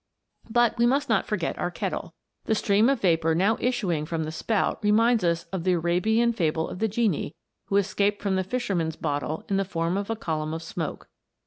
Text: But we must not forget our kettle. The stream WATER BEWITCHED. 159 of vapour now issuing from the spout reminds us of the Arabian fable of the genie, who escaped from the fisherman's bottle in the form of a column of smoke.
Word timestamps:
But 0.49 0.75
we 0.79 0.87
must 0.87 1.09
not 1.09 1.27
forget 1.27 1.59
our 1.59 1.69
kettle. 1.69 2.15
The 2.45 2.55
stream 2.55 2.87
WATER 2.87 3.01
BEWITCHED. 3.01 3.23
159 3.23 3.35
of 3.35 3.35
vapour 3.51 3.63
now 3.63 3.67
issuing 3.69 4.05
from 4.07 4.23
the 4.23 4.31
spout 4.31 4.79
reminds 4.83 5.23
us 5.23 5.43
of 5.53 5.63
the 5.63 5.73
Arabian 5.73 6.33
fable 6.33 6.67
of 6.67 6.79
the 6.79 6.87
genie, 6.87 7.35
who 7.65 7.75
escaped 7.77 8.19
from 8.19 8.35
the 8.35 8.43
fisherman's 8.43 8.95
bottle 8.95 9.43
in 9.47 9.57
the 9.57 9.63
form 9.63 9.97
of 9.97 10.09
a 10.09 10.15
column 10.15 10.55
of 10.55 10.63
smoke. 10.63 11.07